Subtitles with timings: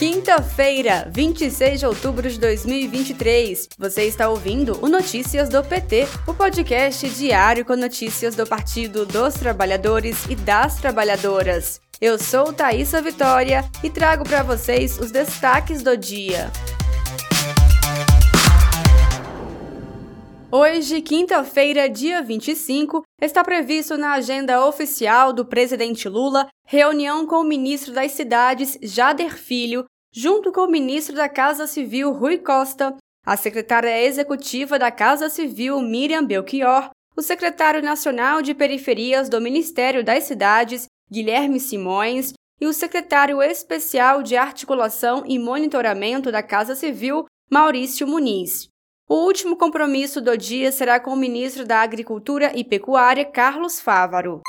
[0.00, 3.68] Quinta-feira, 26 de outubro de 2023.
[3.78, 9.34] Você está ouvindo o Notícias do PT, o podcast diário com notícias do Partido dos
[9.34, 11.82] Trabalhadores e das Trabalhadoras.
[12.00, 16.50] Eu sou Thaisa Vitória e trago para vocês os destaques do dia.
[20.52, 27.44] Hoje, quinta-feira, dia 25, está previsto na agenda oficial do presidente Lula reunião com o
[27.44, 33.36] ministro das Cidades, Jader Filho, junto com o ministro da Casa Civil, Rui Costa, a
[33.36, 40.24] secretária executiva da Casa Civil, Miriam Belchior, o secretário nacional de Periferias do Ministério das
[40.24, 48.04] Cidades, Guilherme Simões, e o secretário especial de Articulação e Monitoramento da Casa Civil, Maurício
[48.04, 48.68] Muniz.
[49.10, 54.40] O último compromisso do dia será com o ministro da Agricultura e Pecuária, Carlos Fávaro.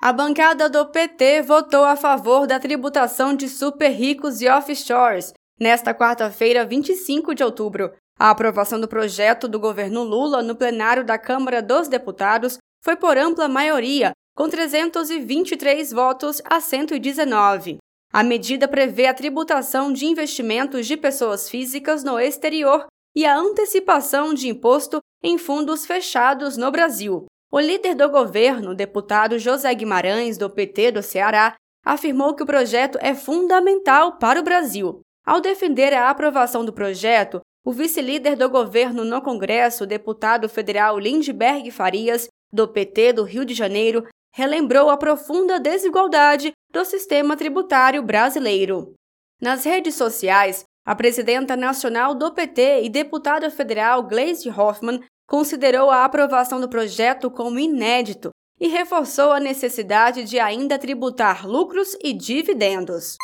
[0.00, 5.92] A bancada do PT votou a favor da tributação de super ricos e offshores nesta
[5.92, 7.92] quarta-feira, 25 de outubro.
[8.16, 13.18] A aprovação do projeto do governo Lula no plenário da Câmara dos Deputados foi por
[13.18, 17.78] ampla maioria, com 323 votos a 119.
[18.18, 24.34] A medida prevê a tributação de investimentos de pessoas físicas no exterior e a antecipação
[24.34, 27.26] de imposto em fundos fechados no Brasil.
[27.48, 31.54] O líder do governo, deputado José Guimarães, do PT do Ceará,
[31.86, 34.98] afirmou que o projeto é fundamental para o Brasil.
[35.24, 41.70] Ao defender a aprovação do projeto, o vice-líder do governo no Congresso, deputado federal Lindbergh
[41.70, 48.94] Farias, do PT do Rio de Janeiro, relembrou a profunda desigualdade do sistema tributário brasileiro.
[49.40, 56.04] Nas redes sociais, a presidenta nacional do PT e deputada federal Gleisi Hoffmann considerou a
[56.04, 63.16] aprovação do projeto como inédito e reforçou a necessidade de ainda tributar lucros e dividendos.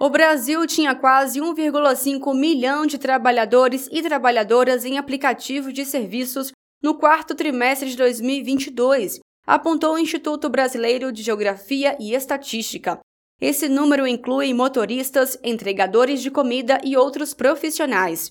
[0.00, 6.94] O Brasil tinha quase 1,5 milhão de trabalhadores e trabalhadoras em aplicativos de serviços no
[6.94, 13.00] quarto trimestre de 2022, apontou o Instituto Brasileiro de Geografia e Estatística.
[13.40, 18.30] Esse número inclui motoristas, entregadores de comida e outros profissionais.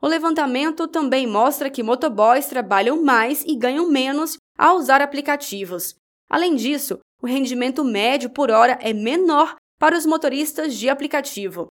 [0.00, 5.96] O levantamento também mostra que motoboys trabalham mais e ganham menos ao usar aplicativos.
[6.30, 11.66] Além disso, o rendimento médio por hora é menor para os motoristas de aplicativo.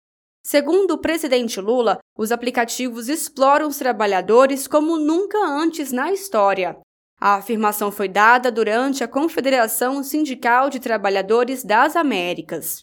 [0.44, 6.76] Segundo o presidente Lula, os aplicativos exploram os trabalhadores como nunca antes na história.
[7.20, 12.80] A afirmação foi dada durante a Confederação Sindical de Trabalhadores das Américas.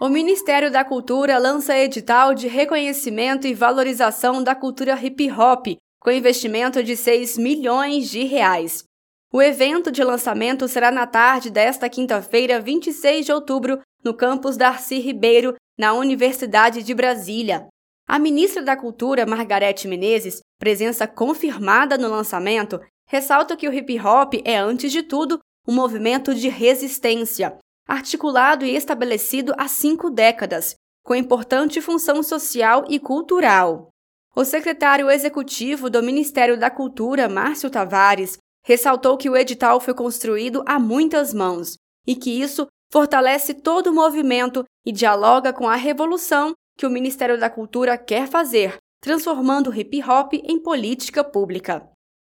[0.00, 6.10] O Ministério da Cultura lança edital de reconhecimento e valorização da cultura hip hop, com
[6.12, 8.84] investimento de 6 milhões de reais.
[9.32, 15.00] O evento de lançamento será na tarde desta quinta-feira, 26 de outubro, no campus Darcy
[15.00, 17.66] Ribeiro, na Universidade de Brasília.
[18.10, 24.34] A ministra da Cultura, Margarete Menezes, presença confirmada no lançamento, ressalta que o hip hop
[24.44, 27.56] é, antes de tudo, um movimento de resistência,
[27.86, 33.90] articulado e estabelecido há cinco décadas, com importante função social e cultural.
[34.34, 40.64] O secretário executivo do Ministério da Cultura, Márcio Tavares, ressaltou que o edital foi construído
[40.66, 46.54] a muitas mãos e que isso fortalece todo o movimento e dialoga com a revolução
[46.80, 51.86] que o Ministério da Cultura quer fazer, transformando o hip hop em política pública.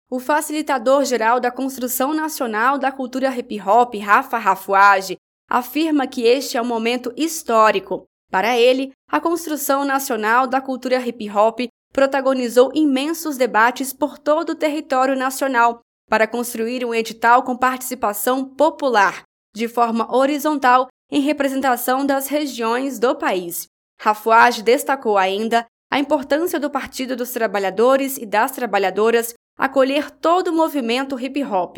[0.10, 5.16] O facilitador geral da construção nacional da cultura hip hop, Rafa Rafuage,
[5.48, 8.06] afirma que este é um momento histórico.
[8.32, 11.60] Para ele, a construção nacional da cultura hip hop
[11.94, 19.22] protagonizou imensos debates por todo o território nacional para construir um edital com participação popular,
[19.56, 23.70] de forma horizontal em representação das regiões do país.
[24.04, 30.56] Rafuage destacou ainda a importância do Partido dos Trabalhadores e das Trabalhadoras acolher todo o
[30.56, 31.78] movimento hip hop.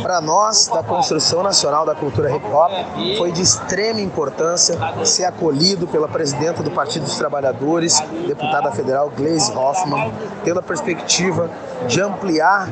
[0.00, 2.70] Para nós, da construção nacional da cultura hip hop,
[3.18, 9.50] foi de extrema importância ser acolhido pela presidenta do Partido dos Trabalhadores, deputada federal Gleisi
[9.50, 10.12] Hoffmann,
[10.44, 11.50] tendo a perspectiva
[11.88, 12.68] de ampliar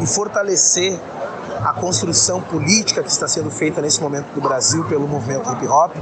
[0.00, 0.98] e fortalecer
[1.64, 5.92] a construção política que está sendo feita nesse momento do Brasil pelo movimento hip hop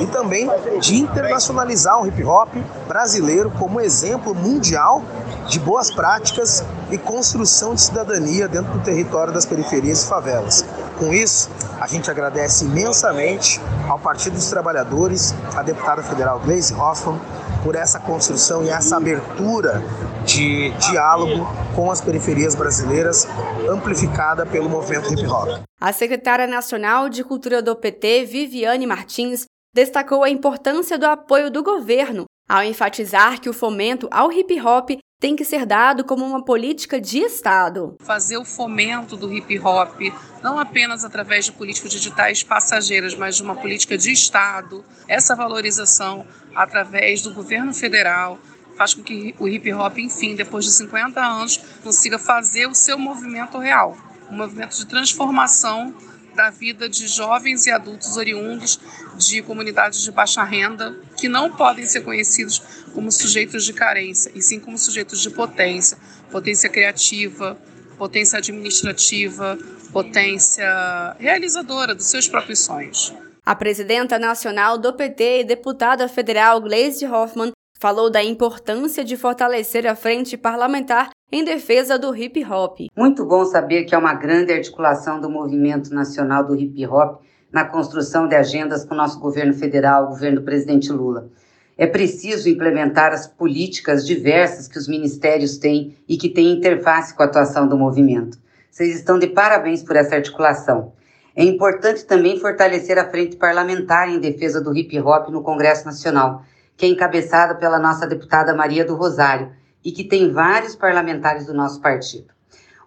[0.00, 0.48] e também
[0.80, 2.48] de internacionalizar o hip hop
[2.86, 5.02] brasileiro como exemplo mundial
[5.48, 10.64] de boas práticas e construção de cidadania dentro do território das periferias e favelas.
[10.98, 11.48] Com isso,
[11.80, 17.20] a gente agradece imensamente ao Partido dos Trabalhadores, à deputada federal Gleisi Hoffmann,
[17.62, 19.82] por essa construção e essa abertura
[20.24, 23.26] de diálogo com as periferias brasileiras,
[23.68, 25.62] amplificada pelo movimento hip hop.
[25.80, 29.44] A secretária nacional de Cultura do PT, Viviane Martins,
[29.74, 34.90] destacou a importância do apoio do governo ao enfatizar que o fomento ao hip hop
[35.20, 37.96] tem que ser dado como uma política de Estado.
[38.00, 40.00] Fazer o fomento do hip hop,
[40.42, 46.24] não apenas através de políticas digitais passageiras, mas de uma política de Estado, essa valorização
[46.54, 48.38] através do governo federal,
[48.76, 52.96] faz com que o hip hop, enfim, depois de 50 anos, consiga fazer o seu
[52.96, 53.96] movimento real
[54.30, 55.94] um movimento de transformação
[56.38, 58.78] da vida de jovens e adultos oriundos
[59.16, 62.62] de comunidades de baixa renda que não podem ser conhecidos
[62.94, 65.98] como sujeitos de carência, e sim como sujeitos de potência,
[66.30, 67.58] potência criativa,
[67.98, 69.58] potência administrativa,
[69.92, 73.12] potência realizadora dos seus próprios sonhos.
[73.44, 79.86] A presidenta nacional do PT e deputada federal Gleisi Hoffmann falou da importância de fortalecer
[79.86, 82.80] a frente parlamentar em defesa do hip hop.
[82.96, 87.22] Muito bom saber que há uma grande articulação do movimento nacional do hip hop
[87.52, 91.30] na construção de agendas com o nosso governo federal, o governo do presidente Lula.
[91.76, 97.22] É preciso implementar as políticas diversas que os ministérios têm e que têm interface com
[97.22, 98.36] a atuação do movimento.
[98.68, 100.92] Vocês estão de parabéns por essa articulação.
[101.36, 106.42] É importante também fortalecer a frente parlamentar em defesa do hip hop no Congresso Nacional,
[106.78, 109.50] que é encabeçada pela nossa deputada Maria do Rosário,
[109.84, 112.28] e que tem vários parlamentares do nosso partido.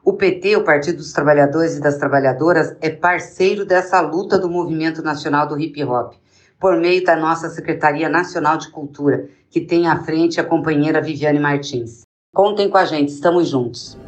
[0.04, 5.04] O PT, o Partido dos Trabalhadores e das Trabalhadoras, é parceiro dessa luta do movimento
[5.04, 6.14] nacional do hip hop,
[6.58, 11.40] por meio da nossa Secretaria Nacional de Cultura, que tem à frente a companheira Viviane
[11.40, 12.02] Martins.
[12.34, 14.00] Contem com a gente, estamos juntos.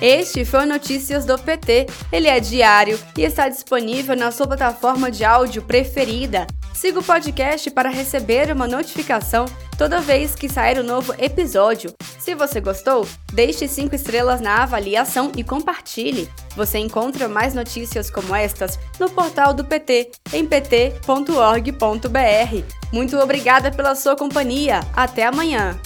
[0.00, 1.86] Este foi o Notícias do PT.
[2.12, 6.46] Ele é diário e está disponível na sua plataforma de áudio preferida.
[6.74, 9.46] Siga o podcast para receber uma notificação
[9.78, 11.94] toda vez que sair um novo episódio.
[12.18, 16.28] Se você gostou, deixe 5 estrelas na avaliação e compartilhe.
[16.54, 21.06] Você encontra mais notícias como estas no portal do PT, em pt.org.br.
[22.92, 24.80] Muito obrigada pela sua companhia.
[24.94, 25.80] Até amanhã!